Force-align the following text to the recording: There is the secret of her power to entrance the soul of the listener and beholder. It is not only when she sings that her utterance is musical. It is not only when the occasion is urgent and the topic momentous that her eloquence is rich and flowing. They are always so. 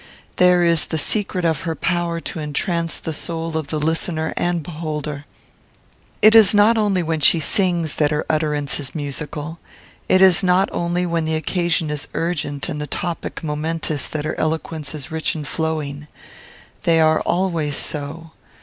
There 0.37 0.63
is 0.63 0.85
the 0.85 0.97
secret 0.97 1.45
of 1.45 1.61
her 1.61 1.75
power 1.75 2.19
to 2.21 2.39
entrance 2.39 2.97
the 2.97 3.13
soul 3.13 3.55
of 3.55 3.67
the 3.67 3.79
listener 3.79 4.33
and 4.35 4.63
beholder. 4.63 5.25
It 6.23 6.33
is 6.33 6.55
not 6.55 6.75
only 6.75 7.03
when 7.03 7.19
she 7.19 7.39
sings 7.39 7.97
that 7.97 8.09
her 8.09 8.25
utterance 8.27 8.79
is 8.79 8.95
musical. 8.95 9.59
It 10.09 10.19
is 10.23 10.41
not 10.41 10.69
only 10.71 11.05
when 11.05 11.25
the 11.25 11.35
occasion 11.35 11.91
is 11.91 12.07
urgent 12.15 12.67
and 12.67 12.81
the 12.81 12.87
topic 12.87 13.43
momentous 13.43 14.07
that 14.07 14.25
her 14.25 14.33
eloquence 14.39 14.95
is 14.95 15.11
rich 15.11 15.35
and 15.35 15.47
flowing. 15.47 16.07
They 16.81 16.99
are 16.99 17.21
always 17.21 17.75
so. 17.75 18.31